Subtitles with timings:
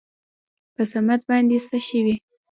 [0.73, 2.15] په صمد باندې څه شوي؟